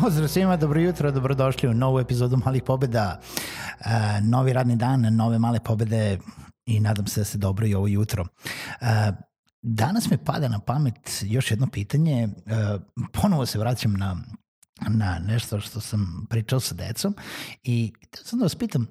Pozdrav 0.00 0.28
svima, 0.28 0.56
dobro 0.56 0.80
jutro, 0.80 1.10
dobrodošli 1.10 1.68
u 1.68 1.74
novu 1.74 2.00
epizodu 2.00 2.36
Malih 2.44 2.62
pobeda. 2.62 3.20
Uh, 3.80 3.86
novi 4.22 4.52
radni 4.52 4.76
dan, 4.76 5.16
nove 5.16 5.38
male 5.38 5.60
pobede 5.60 6.18
i 6.66 6.80
nadam 6.80 7.06
se 7.06 7.20
da 7.20 7.24
ste 7.24 7.38
dobro 7.38 7.66
i 7.66 7.74
ovo 7.74 7.86
jutro. 7.86 8.22
Uh, 8.22 8.88
danas 9.62 10.10
me 10.10 10.24
pada 10.24 10.48
na 10.48 10.58
pamet 10.58 11.22
još 11.22 11.50
jedno 11.50 11.66
pitanje. 11.66 12.28
Uh, 12.28 12.82
ponovo 13.12 13.46
se 13.46 13.58
vraćam 13.58 13.92
na 13.92 14.16
na 14.88 15.18
nešto 15.18 15.60
što 15.60 15.80
sam 15.80 16.26
pričao 16.30 16.60
sa 16.60 16.74
decom 16.74 17.14
i 17.62 17.92
sam 18.24 18.38
da 18.38 18.44
vas 18.44 18.54
pitam 18.54 18.86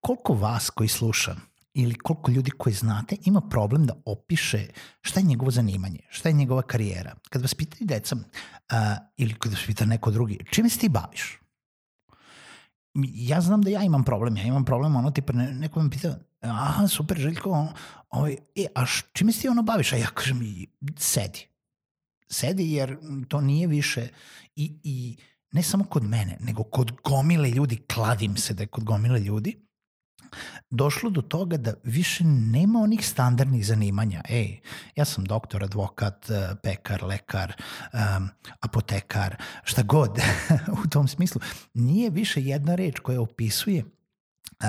koliko 0.00 0.34
vas 0.34 0.70
koji 0.70 0.88
sluša 0.88 1.36
ili 1.74 1.94
koliko 1.94 2.30
ljudi 2.30 2.50
koji 2.50 2.74
znate 2.74 3.16
ima 3.24 3.40
problem 3.40 3.86
da 3.86 3.94
opiše 4.04 4.66
šta 5.00 5.20
je 5.20 5.26
njegovo 5.26 5.50
zanimanje, 5.50 6.00
šta 6.10 6.28
je 6.28 6.32
njegova 6.32 6.62
karijera. 6.62 7.14
Kad 7.30 7.42
vas 7.42 7.54
pitaju 7.54 7.86
deca 7.86 8.16
uh, 8.72 8.96
ili 9.16 9.34
kad 9.34 9.52
vas 9.52 9.66
pita 9.66 9.84
neko 9.84 10.10
drugi, 10.10 10.38
čime 10.50 10.68
se 10.68 10.78
ti 10.78 10.88
baviš? 10.88 11.38
Ja 13.14 13.40
znam 13.40 13.62
da 13.62 13.70
ja 13.70 13.82
imam 13.82 14.04
problem, 14.04 14.36
ja 14.36 14.42
imam 14.42 14.64
problem 14.64 14.96
ono 14.96 15.10
tipa 15.10 15.32
ne, 15.32 15.52
neko 15.54 15.82
me 15.82 15.90
pita, 15.90 16.18
aha 16.40 16.88
super 16.88 17.18
Željko, 17.18 17.68
ovaj, 18.10 18.36
e, 18.56 18.66
a 18.74 18.86
čime 19.12 19.32
se 19.32 19.40
ti 19.40 19.48
ono 19.48 19.62
baviš? 19.62 19.92
A 19.92 19.96
ja 19.96 20.06
kažem, 20.06 20.40
sedi. 20.96 21.46
Sedi 22.28 22.72
jer 22.72 22.96
to 23.28 23.40
nije 23.40 23.66
više 23.66 24.08
i, 24.56 24.80
i 24.84 25.16
ne 25.52 25.62
samo 25.62 25.84
kod 25.84 26.04
mene, 26.04 26.36
nego 26.40 26.62
kod 26.62 26.92
gomile 27.04 27.50
ljudi, 27.50 27.76
kladim 27.76 28.36
se 28.36 28.54
da 28.54 28.62
je 28.62 28.66
kod 28.66 28.84
gomile 28.84 29.20
ljudi, 29.20 29.69
došlo 30.70 31.10
do 31.10 31.22
toga 31.22 31.56
da 31.56 31.74
više 31.84 32.24
nema 32.24 32.80
onih 32.80 33.06
standardnih 33.06 33.66
zanimanja. 33.66 34.22
Ej, 34.28 34.60
ja 34.96 35.04
sam 35.04 35.24
doktor, 35.24 35.64
advokat, 35.64 36.30
eh, 36.30 36.54
pekar, 36.62 37.04
lekar, 37.04 37.52
um, 37.92 38.28
apotekar, 38.60 39.36
šta 39.64 39.82
god 39.82 40.18
u 40.84 40.88
tom 40.88 41.08
smislu. 41.08 41.40
Nije 41.74 42.10
više 42.10 42.42
jedna 42.42 42.74
reč 42.74 42.98
koja 42.98 43.20
opisuje 43.20 43.84
uh, 43.84 44.66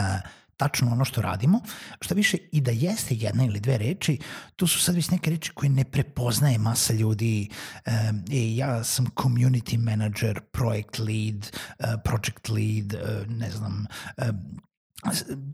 tačno 0.57 0.91
ono 0.91 1.05
što 1.05 1.21
radimo, 1.21 1.61
što 2.01 2.15
više 2.15 2.37
i 2.51 2.61
da 2.61 2.71
jeste 2.71 3.15
jedna 3.15 3.45
ili 3.45 3.59
dve 3.59 3.77
reči, 3.77 4.19
tu 4.55 4.67
su 4.67 4.79
sad 4.79 4.95
već 4.95 5.09
neke 5.09 5.29
reči 5.29 5.51
koje 5.53 5.69
ne 5.69 5.83
prepoznaje 5.83 6.57
masa 6.57 6.93
ljudi. 6.93 7.49
E, 7.85 8.11
ja 8.55 8.83
sam 8.83 9.05
community 9.15 9.77
manager, 9.77 10.41
project 10.51 10.99
lead, 10.99 11.57
uh, 11.79 11.85
project 12.03 12.49
lead, 12.49 12.93
ne 13.29 13.51
znam, 13.51 13.85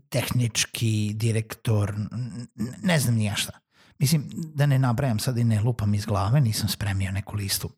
tehnički 0.08 1.12
direktor, 1.14 1.94
ne 2.82 2.98
znam 2.98 3.14
ni 3.14 3.24
ja 3.24 3.34
šta. 3.34 3.58
Mislim, 3.98 4.30
da 4.32 4.66
ne 4.66 4.78
nabrajam 4.78 5.18
sad 5.18 5.38
i 5.38 5.44
ne 5.44 5.60
lupam 5.60 5.94
iz 5.94 6.06
glave, 6.06 6.40
nisam 6.40 6.68
spremio 6.68 7.12
neku 7.12 7.36
listu 7.36 7.70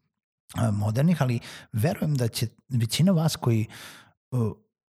modernih, 0.72 1.22
ali 1.22 1.41
verujem 1.72 2.14
da 2.14 2.28
će 2.28 2.48
većina 2.69 3.12
vas 3.12 3.36
koji 3.36 3.66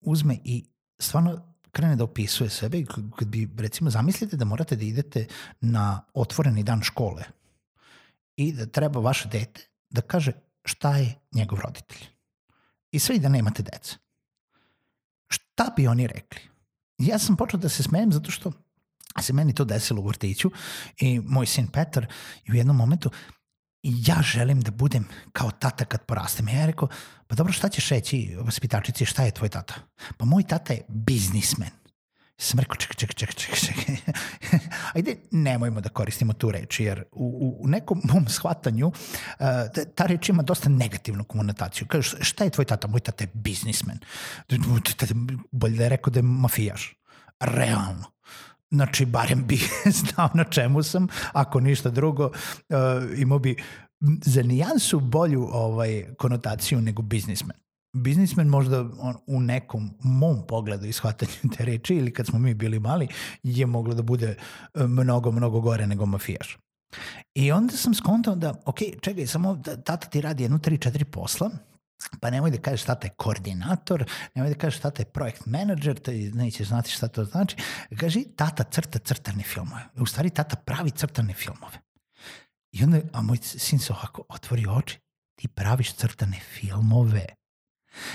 uzme 0.01 0.39
i 0.45 0.65
stvarno 0.99 1.55
krene 1.73 1.97
da 1.97 2.05
opisuje 2.05 2.51
sebe 2.51 2.79
i 2.79 2.87
kad 3.19 3.29
bi 3.29 3.49
recimo 3.59 3.91
zamislite 3.91 4.37
da 4.37 4.45
morate 4.45 4.77
da 4.77 4.85
idete 4.85 5.27
na 5.61 6.03
otvoreni 6.15 6.63
dan 6.63 6.83
škole 6.83 7.25
i 8.37 8.53
da 8.53 8.67
treba 8.67 9.01
vaše 9.01 9.29
dete 9.29 9.69
da 9.91 10.01
kaže 10.01 10.33
šta 10.65 10.97
je 10.97 11.15
njegov 11.33 11.61
roditelj. 11.61 12.07
I 12.93 12.99
sve 12.99 13.17
i 13.17 13.19
da 13.19 13.29
nemate 13.29 13.63
deca. 13.63 13.97
Šta 15.29 15.73
bi 15.77 15.87
oni 15.87 16.07
rekli? 16.07 16.50
Ja 17.00 17.19
sam 17.19 17.37
počeo 17.37 17.61
da 17.61 17.69
se 17.69 17.83
smejem 17.83 18.12
zato 18.12 18.31
što 18.31 18.53
se 19.21 19.33
meni 19.33 19.55
to 19.55 19.65
desilo 19.65 20.03
u 20.03 20.06
vrtiću 20.06 20.50
i 21.00 21.21
moj 21.21 21.47
sin 21.47 21.66
Petar 21.66 22.06
u 22.49 22.55
jednom 22.55 22.77
momentu 22.77 23.11
ja 23.83 24.22
želim 24.22 24.61
da 24.61 24.71
budem 24.71 25.09
kao 25.33 25.50
tata 25.50 25.84
kad 25.84 26.03
porastem. 26.03 26.49
Ja 26.49 26.66
rekao, 26.66 26.89
pa 27.27 27.34
dobro 27.34 27.53
šta 27.53 27.69
ćeš 27.69 27.89
reći 27.89 28.37
vaspitačici, 28.41 29.05
šta 29.05 29.22
je 29.22 29.31
tvoj 29.31 29.49
tata? 29.49 29.75
Pa 30.16 30.25
moj 30.25 30.43
tata 30.43 30.72
je 30.72 30.84
biznismen. 30.89 31.80
Sam 32.43 32.59
čekaj, 32.59 32.95
čekaj, 32.97 33.15
čekaj, 33.15 33.34
čekaj, 33.34 33.59
čekaj. 33.59 33.97
Ajde, 34.95 35.17
nemojmo 35.31 35.81
da 35.81 35.89
koristimo 35.89 36.33
tu 36.33 36.51
reč, 36.51 36.81
jer 36.81 37.05
u, 37.12 37.59
u 37.61 37.69
nekom 37.69 38.01
mom 38.05 38.28
shvatanju 38.28 38.87
uh, 38.87 38.95
ta 39.95 40.06
reč 40.06 40.28
ima 40.28 40.43
dosta 40.43 40.69
negativnu 40.69 41.25
komunitaciju. 41.25 41.87
Kažeš, 41.87 42.15
šta 42.21 42.45
je 42.45 42.51
tvoj 42.51 42.65
tata? 42.65 42.89
Moj 42.89 43.01
tata 43.01 43.25
je 43.25 43.31
biznismen. 43.34 43.99
Bolje 45.53 45.77
da 45.77 45.83
je 45.83 45.89
rekao 45.89 46.11
da 46.11 46.19
je 46.19 46.23
mafijaš. 46.23 46.95
Realno. 47.41 48.11
Znači, 48.71 49.05
barem 49.05 49.47
bi 49.47 49.61
znao 50.01 50.31
na 50.34 50.45
čemu 50.45 50.83
sam, 50.83 51.09
ako 51.33 51.61
ništa 51.61 51.91
drugo, 51.91 52.27
uh, 52.27 52.77
imao 53.17 53.39
bi 53.39 53.57
za 54.25 54.43
nijansu 54.43 55.01
bolju 55.01 55.49
ovaj, 55.53 56.15
konotaciju 56.19 56.81
nego 56.81 57.03
biznismen 57.03 57.57
biznismen 57.93 58.49
možda 58.49 58.81
on, 58.81 59.17
u 59.27 59.41
nekom 59.41 59.91
mom 60.01 60.47
pogledu 60.49 60.87
i 60.87 60.93
shvatanju 60.93 61.33
te 61.56 61.65
reči 61.65 61.95
ili 61.95 62.12
kad 62.12 62.27
smo 62.27 62.39
mi 62.39 62.55
bili 62.55 62.78
mali 62.78 63.09
je 63.43 63.67
moglo 63.67 63.95
da 63.95 64.03
bude 64.03 64.37
e, 64.75 64.87
mnogo, 64.87 65.33
mnogo 65.33 65.61
gore 65.61 65.87
nego 65.87 66.06
mafijaš. 66.06 66.59
I 67.34 67.53
onda 67.53 67.77
sam 67.77 67.95
skontao 67.95 68.34
da, 68.34 68.55
ok, 68.65 68.78
čekaj, 69.01 69.27
samo 69.27 69.55
da 69.55 69.77
tata 69.77 70.09
ti 70.09 70.21
radi 70.21 70.43
jednu, 70.43 70.59
tri, 70.59 70.78
četiri 70.78 71.05
posla, 71.05 71.51
pa 72.21 72.31
nemoj 72.31 72.51
da 72.51 72.59
kažeš 72.59 72.84
tata 72.84 73.06
je 73.06 73.15
koordinator, 73.17 74.05
nemoj 74.34 74.51
da 74.51 74.59
kažeš 74.59 74.81
tata 74.81 75.03
je 75.03 75.07
projekt 75.07 75.47
menadžer, 75.47 75.99
te 75.99 76.12
nećeš 76.12 76.69
znati 76.69 76.91
šta 76.91 77.09
to 77.09 77.25
znači. 77.25 77.57
Kaži, 77.97 78.25
tata 78.37 78.65
crta 78.65 78.99
crtane 78.99 79.43
filmove. 79.43 79.83
U 79.97 80.07
stvari, 80.07 80.31
tata 80.31 80.57
pravi 80.57 80.91
crtane 80.91 81.34
filmove. 81.34 81.78
I 82.72 82.84
onda, 82.84 83.01
a 83.12 83.22
moj 83.22 83.39
sin 83.43 83.78
se 83.78 83.93
ovako 83.93 84.25
otvori 84.28 84.67
oči, 84.67 84.99
ti 85.39 85.49
praviš 85.49 85.95
crtane 85.95 86.41
filmove. 86.41 87.27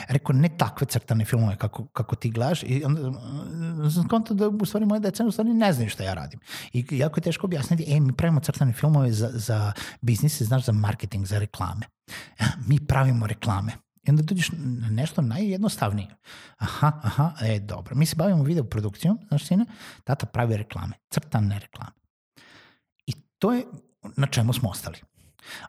Rekao, 0.07 0.35
ne 0.35 0.49
takve 0.57 0.87
crtane 0.87 1.25
filmove 1.25 1.57
kako, 1.57 1.85
kako 1.85 2.15
ti 2.15 2.29
gledaš 2.31 2.63
i 2.63 2.83
onda 2.85 3.01
sam 3.89 4.07
konto 4.07 4.33
da 4.33 4.47
u 4.47 4.65
stvari 4.65 4.85
moje 4.85 4.99
deca 4.99 5.25
u 5.25 5.31
stvari 5.31 5.53
ne 5.53 5.73
znaju 5.73 5.89
šta 5.89 6.03
ja 6.03 6.13
radim. 6.13 6.39
I 6.73 6.85
jako 6.91 7.17
je 7.19 7.23
teško 7.23 7.47
objasniti, 7.47 7.85
e, 7.87 7.99
mi 7.99 8.13
pravimo 8.13 8.39
crtane 8.39 8.73
filmove 8.73 9.11
za, 9.11 9.29
za 9.33 9.73
biznise, 10.01 10.45
znaš, 10.45 10.65
za 10.65 10.71
marketing, 10.71 11.25
za 11.25 11.39
reklame. 11.39 11.85
Mi 12.67 12.79
pravimo 12.87 13.27
reklame. 13.27 13.71
I 14.03 14.09
onda 14.09 14.23
dođeš 14.23 14.49
na 14.57 14.89
nešto 14.89 15.21
najjednostavnije. 15.21 16.07
Aha, 16.57 16.91
aha, 17.03 17.31
e, 17.41 17.59
dobro. 17.59 17.95
Mi 17.95 18.05
se 18.05 18.15
bavimo 18.15 18.43
video 18.43 18.63
produkcijom, 18.63 19.19
znaš 19.27 19.47
sine, 19.47 19.65
tata 20.03 20.25
pravi 20.25 20.57
reklame, 20.57 20.95
crtane 21.09 21.59
reklame. 21.59 21.91
I 23.05 23.13
to 23.39 23.53
je 23.53 23.65
na 24.17 24.27
čemu 24.27 24.53
smo 24.53 24.69
ostali. 24.69 24.97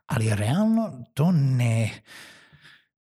Ali 0.06 0.34
realno 0.34 1.04
to 1.14 1.32
ne... 1.32 1.90
Uh, 1.92 2.35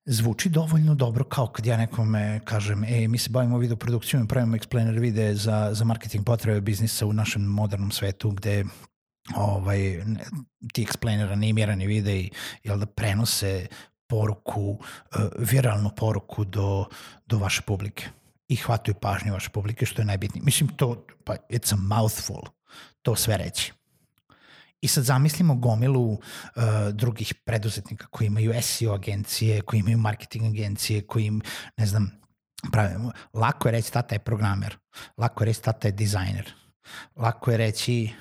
zvuči 0.05 0.49
dovoljno 0.49 0.95
dobro 0.95 1.23
kao 1.23 1.47
kad 1.47 1.65
ja 1.65 1.77
nekome 1.77 2.39
kažem 2.45 2.83
e, 2.83 3.07
mi 3.07 3.17
se 3.17 3.29
bavimo 3.29 3.57
videoprodukcijom 3.57 4.23
i 4.23 4.27
pravimo 4.27 4.57
explainer 4.57 4.99
videe 4.99 5.35
za, 5.35 5.69
za 5.73 5.85
marketing 5.85 6.25
potrebe 6.25 6.61
biznisa 6.61 7.05
u 7.05 7.13
našem 7.13 7.41
modernom 7.41 7.91
svetu 7.91 8.31
gde 8.31 8.65
ovaj, 9.35 10.03
ti 10.73 10.85
explainer 10.85 11.31
animirani 11.31 11.87
videi 11.87 12.29
jel 12.63 12.77
da 12.77 12.85
prenose 12.85 13.67
poruku, 14.07 14.61
uh, 14.61 14.79
viralnu 15.37 15.89
poruku 15.95 16.43
do, 16.45 16.85
do 17.25 17.37
vaše 17.37 17.61
publike 17.61 18.09
i 18.47 18.55
hvataju 18.55 18.95
pažnju 18.95 19.33
vaše 19.33 19.49
publike, 19.49 19.85
što 19.85 20.01
je 20.01 20.05
najbitnije. 20.05 20.43
Mislim, 20.45 20.69
to, 20.69 21.05
pa, 21.23 21.35
it's 21.49 21.73
a 21.73 21.77
mouthful, 21.77 22.41
to 23.01 23.15
sve 23.15 23.37
reći. 23.37 23.73
I 24.85 24.87
sad 24.87 25.03
zamislimo 25.03 25.55
gomilu 25.55 26.11
uh, 26.13 26.19
drugih 26.91 27.33
preduzetnika 27.45 28.07
koji 28.07 28.27
imaju 28.27 28.53
SEO 28.61 28.93
agencije, 28.93 29.61
koji 29.61 29.79
imaju 29.79 29.97
marketing 29.97 30.45
agencije, 30.45 31.01
koji 31.01 31.25
im, 31.25 31.41
ne 31.77 31.85
znam, 31.85 32.11
prave, 32.71 32.97
lako 33.33 33.67
je 33.67 33.71
reći 33.71 33.93
tata 33.93 34.15
je 34.15 34.19
programer, 34.19 34.77
lako 35.17 35.43
je 35.43 35.45
reći 35.45 35.61
tata 35.61 35.87
je 35.87 35.91
dizajner, 35.91 36.53
lako 37.15 37.51
je 37.51 37.57
reći, 37.57 38.13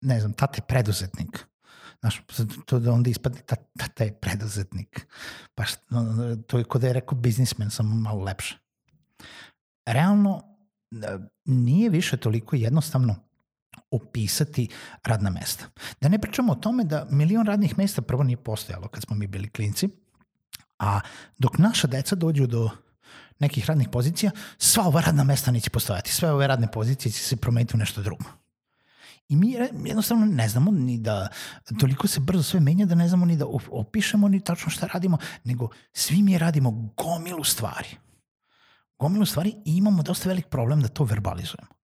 ne 0.00 0.20
znam, 0.20 0.32
tata 0.32 0.56
je 0.56 0.66
preduzetnik. 0.66 1.46
Znaš, 2.00 2.22
to 2.66 2.78
da 2.78 2.92
onda 2.92 3.10
ispadne 3.10 3.40
ta, 3.40 3.56
ta, 3.56 3.88
taj 3.88 4.12
preduzetnik. 4.12 5.06
Pa 5.54 5.64
šta, 5.64 5.84
to 6.46 6.58
je 6.58 6.64
kod 6.64 6.80
da 6.80 6.86
je 6.86 6.92
rekao 6.92 7.18
biznismen, 7.18 7.70
samo 7.70 7.94
malo 7.94 8.24
lepše. 8.24 8.58
Realno, 9.86 10.42
nije 11.44 11.90
više 11.90 12.16
toliko 12.16 12.56
jednostavno 12.56 13.29
opisati 13.90 14.68
radna 15.04 15.30
mesta. 15.30 15.64
Da 16.00 16.08
ne 16.08 16.18
pričamo 16.18 16.52
o 16.52 16.56
tome 16.56 16.84
da 16.84 17.06
milion 17.10 17.46
radnih 17.46 17.78
mesta 17.78 18.02
prvo 18.02 18.22
nije 18.22 18.36
postojalo 18.36 18.88
kad 18.88 19.02
smo 19.02 19.16
mi 19.16 19.26
bili 19.26 19.50
klinci, 19.50 19.88
a 20.78 21.00
dok 21.38 21.58
naša 21.58 21.86
deca 21.86 22.16
dođu 22.16 22.46
do 22.46 22.70
nekih 23.38 23.66
radnih 23.66 23.88
pozicija, 23.88 24.30
sva 24.58 24.84
ova 24.86 25.00
radna 25.00 25.24
mesta 25.24 25.50
neće 25.50 25.70
postojati. 25.70 26.12
Sve 26.12 26.32
ove 26.32 26.46
radne 26.46 26.70
pozicije 26.72 27.12
će 27.12 27.22
se 27.22 27.36
promeniti 27.36 27.76
u 27.76 27.78
nešto 27.78 28.02
drugo. 28.02 28.24
I 29.28 29.36
mi 29.36 29.50
jednostavno 29.84 30.26
ne 30.26 30.48
znamo 30.48 30.70
ni 30.70 30.98
da 30.98 31.28
toliko 31.80 32.08
se 32.08 32.20
brzo 32.20 32.42
sve 32.42 32.60
menja 32.60 32.86
da 32.86 32.94
ne 32.94 33.08
znamo 33.08 33.26
ni 33.26 33.36
da 33.36 33.46
opišemo 33.70 34.28
ni 34.28 34.40
tačno 34.40 34.70
šta 34.70 34.86
radimo, 34.86 35.18
nego 35.44 35.68
svi 35.92 36.22
mi 36.22 36.38
radimo 36.38 36.92
gomilu 36.96 37.44
stvari. 37.44 37.88
Gomilu 38.98 39.26
stvari 39.26 39.54
i 39.64 39.76
imamo 39.76 40.02
dosta 40.02 40.28
velik 40.28 40.46
problem 40.46 40.80
da 40.80 40.88
to 40.88 41.04
verbalizujemo. 41.04 41.79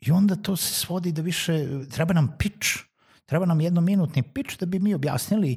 I 0.00 0.10
onda 0.10 0.36
to 0.36 0.56
se 0.56 0.74
svodi 0.74 1.12
da 1.12 1.22
više 1.22 1.66
treba 1.90 2.14
nam 2.14 2.36
pitch, 2.38 2.68
treba 3.26 3.46
nam 3.46 3.60
jednominutni 3.60 4.22
pitch 4.22 4.58
da 4.58 4.66
bi 4.66 4.78
mi 4.78 4.94
objasnili, 4.94 5.56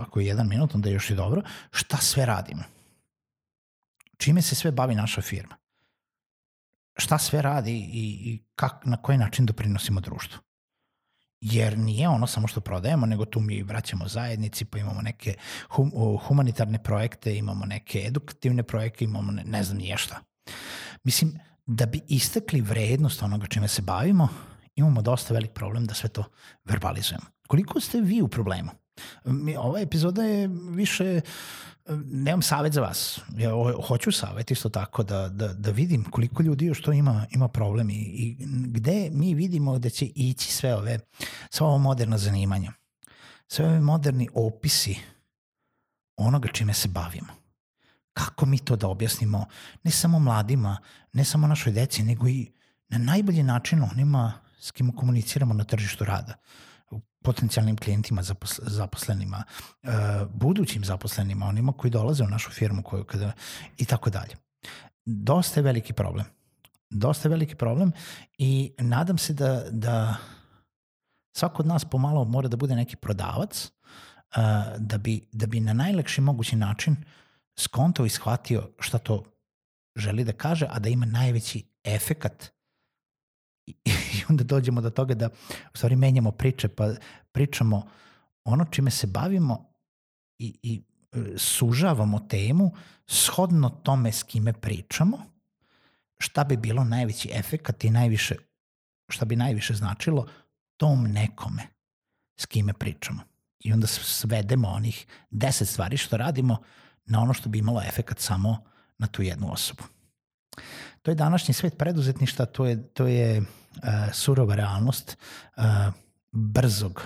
ako 0.00 0.20
je 0.20 0.26
jedan 0.26 0.48
minut, 0.48 0.74
onda 0.74 0.88
je 0.88 0.94
još 0.94 1.10
i 1.10 1.14
dobro, 1.14 1.42
šta 1.70 1.96
sve 1.96 2.26
radimo. 2.26 2.62
Čime 4.16 4.42
se 4.42 4.54
sve 4.54 4.72
bavi 4.72 4.94
naša 4.94 5.20
firma 5.20 5.56
šta 6.96 7.18
sve 7.18 7.42
radi 7.42 7.72
i, 7.72 8.32
i 8.32 8.42
kak, 8.54 8.84
na 8.84 8.96
koji 8.96 9.18
način 9.18 9.46
doprinosimo 9.46 10.00
društvu. 10.00 10.40
Jer 11.40 11.78
nije 11.78 12.08
ono 12.08 12.26
samo 12.26 12.46
što 12.46 12.60
prodajemo, 12.60 13.06
nego 13.06 13.24
tu 13.24 13.40
mi 13.40 13.62
vraćamo 13.62 14.08
zajednici, 14.08 14.64
pa 14.64 14.78
imamo 14.78 15.02
neke 15.02 15.34
hum, 15.68 15.92
humanitarne 16.26 16.82
projekte, 16.82 17.36
imamo 17.36 17.66
neke 17.66 18.04
edukativne 18.06 18.62
projekte, 18.62 19.04
imamo 19.04 19.32
ne, 19.32 19.44
ne 19.44 19.62
znam 19.62 19.78
nije 19.78 19.96
šta. 19.96 20.20
Mislim, 21.02 21.38
da 21.66 21.86
bi 21.86 22.00
istekli 22.08 22.60
vrednost 22.60 23.22
onoga 23.22 23.46
čime 23.46 23.68
se 23.68 23.82
bavimo, 23.82 24.28
imamo 24.74 25.02
dosta 25.02 25.34
velik 25.34 25.52
problem 25.52 25.86
da 25.86 25.94
sve 25.94 26.08
to 26.08 26.24
verbalizujemo. 26.64 27.26
Koliko 27.48 27.80
ste 27.80 28.00
vi 28.00 28.22
u 28.22 28.28
problemu? 28.28 28.70
Mi, 29.24 29.56
ova 29.56 29.80
epizoda 29.80 30.22
je 30.22 30.48
više 30.70 31.20
nemam 32.04 32.42
savet 32.42 32.72
za 32.72 32.80
vas. 32.80 33.20
Ja 33.36 33.50
hoću 33.88 34.12
savet 34.12 34.50
isto 34.50 34.68
tako 34.68 35.02
da, 35.02 35.28
da, 35.28 35.48
da 35.48 35.70
vidim 35.70 36.04
koliko 36.04 36.42
ljudi 36.42 36.66
još 36.66 36.82
to 36.82 36.92
ima, 36.92 37.26
ima 37.30 37.48
problem 37.48 37.90
i, 37.90 37.94
i 37.94 38.36
gde 38.48 39.10
mi 39.12 39.34
vidimo 39.34 39.78
da 39.78 39.90
će 39.90 40.06
ići 40.06 40.52
sve 40.52 40.74
ove, 40.74 40.98
sva 41.50 41.66
ova 41.66 41.78
moderna 41.78 42.18
zanimanja. 42.18 42.72
Sve 43.48 43.66
ove 43.66 43.80
moderni 43.80 44.28
opisi 44.34 44.96
onoga 46.16 46.48
čime 46.48 46.74
se 46.74 46.88
bavimo. 46.88 47.43
Kako 48.14 48.46
mi 48.46 48.58
to 48.58 48.76
da 48.76 48.88
objasnimo 48.88 49.46
ne 49.82 49.90
samo 49.90 50.18
mladima, 50.18 50.78
ne 51.12 51.24
samo 51.24 51.46
našoj 51.46 51.72
deci, 51.72 52.02
nego 52.02 52.28
i 52.28 52.52
na 52.88 52.98
najbolji 52.98 53.42
način 53.42 53.82
onima 53.82 54.32
s 54.60 54.70
kim 54.70 54.92
komuniciramo 54.92 55.54
na 55.54 55.64
tržištu 55.64 56.04
rada 56.04 56.34
potencijalnim 57.24 57.76
klijentima, 57.76 58.22
zaposlenima, 58.62 59.42
uh, 59.82 59.90
budućim 60.34 60.84
zaposlenima, 60.84 61.46
onima 61.46 61.72
koji 61.72 61.90
dolaze 61.90 62.24
u 62.24 62.28
našu 62.28 62.50
firmu 62.50 62.82
koju 62.82 63.04
kada, 63.04 63.32
i 63.78 63.84
tako 63.84 64.10
dalje. 64.10 64.36
Dosta 65.04 65.60
je 65.60 65.64
veliki 65.64 65.92
problem. 65.92 66.26
Dosta 66.90 67.28
je 67.28 67.30
veliki 67.30 67.54
problem 67.54 67.92
i 68.38 68.72
nadam 68.78 69.18
se 69.18 69.32
da, 69.32 69.64
da 69.70 70.16
svako 71.36 71.62
od 71.62 71.66
nas 71.66 71.84
pomalo 71.84 72.24
mora 72.24 72.48
da 72.48 72.56
bude 72.56 72.76
neki 72.76 72.96
prodavac 72.96 73.64
uh, 73.64 74.42
da, 74.78 74.98
bi, 74.98 75.28
da 75.32 75.46
bi 75.46 75.60
na 75.60 75.72
najlakši 75.72 76.20
mogući 76.20 76.56
način 76.56 76.96
skontao 77.58 78.06
i 78.06 78.10
shvatio 78.10 78.70
šta 78.78 78.98
to 78.98 79.24
želi 79.96 80.24
da 80.24 80.32
kaže, 80.32 80.66
a 80.70 80.78
da 80.78 80.88
ima 80.88 81.06
najveći 81.06 81.64
efekat 81.84 82.54
I, 83.66 83.74
onda 84.28 84.44
dođemo 84.44 84.80
do 84.80 84.90
toga 84.90 85.14
da 85.14 85.28
u 85.74 85.76
stvari 85.76 85.96
menjamo 85.96 86.30
priče, 86.30 86.68
pa 86.68 86.90
pričamo 87.32 87.88
ono 88.44 88.64
čime 88.64 88.90
se 88.90 89.06
bavimo 89.06 89.72
i, 90.38 90.58
i 90.62 90.82
e, 91.12 91.38
sužavamo 91.38 92.20
temu 92.28 92.72
shodno 93.06 93.68
tome 93.68 94.12
s 94.12 94.22
kime 94.22 94.52
pričamo, 94.52 95.18
šta 96.18 96.44
bi 96.44 96.56
bilo 96.56 96.84
najveći 96.84 97.30
efekat 97.32 97.84
i 97.84 97.90
najviše, 97.90 98.36
šta 99.08 99.24
bi 99.24 99.36
najviše 99.36 99.74
značilo 99.74 100.26
tom 100.76 101.04
nekome 101.04 101.62
s 102.40 102.46
kime 102.46 102.72
pričamo. 102.72 103.20
I 103.58 103.72
onda 103.72 103.86
svedemo 103.86 104.68
onih 104.68 105.06
deset 105.30 105.68
stvari 105.68 105.96
što 105.96 106.16
radimo 106.16 106.62
na 107.06 107.20
ono 107.20 107.34
što 107.34 107.48
bi 107.48 107.58
imalo 107.58 107.82
efekat 107.82 108.18
samo 108.18 108.58
na 108.98 109.06
tu 109.06 109.22
jednu 109.22 109.52
osobu. 109.52 109.82
To 111.02 111.10
je 111.10 111.14
današnji 111.14 111.54
svet 111.54 111.78
preduzetništa, 111.78 112.46
to 112.46 112.66
je, 112.66 112.88
to 112.88 113.06
je 113.06 113.40
uh, 113.40 113.44
surova 114.12 114.54
realnost 114.54 115.16
uh, 115.56 115.64
brzog, 116.32 117.02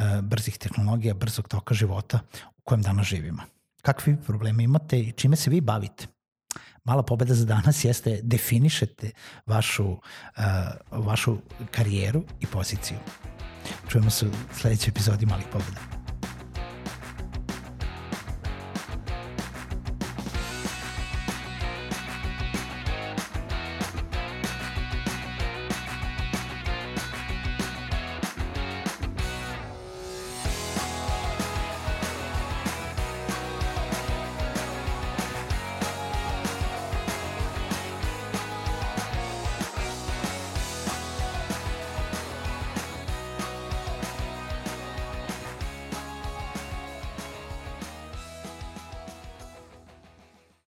uh, 0.00 0.20
brzih 0.20 0.58
tehnologija, 0.58 1.14
brzog 1.14 1.48
toka 1.48 1.74
života 1.74 2.20
u 2.56 2.60
kojem 2.64 2.82
danas 2.82 3.06
živimo. 3.06 3.42
Kakvi 3.82 4.16
probleme 4.26 4.64
imate 4.64 5.00
i 5.00 5.12
čime 5.12 5.36
se 5.36 5.50
vi 5.50 5.60
bavite? 5.60 6.06
Mala 6.84 7.02
pobeda 7.02 7.34
za 7.34 7.44
danas 7.44 7.84
jeste 7.84 8.20
definišete 8.22 9.10
vašu, 9.46 9.90
uh, 9.90 10.00
vašu 10.90 11.38
karijeru 11.70 12.24
i 12.40 12.46
poziciju. 12.46 12.98
Čujemo 13.88 14.10
se 14.10 14.26
u 14.26 14.30
sledećoj 14.54 14.88
epizodi 14.90 15.26
Malih 15.26 15.46
pobeda. 15.52 15.93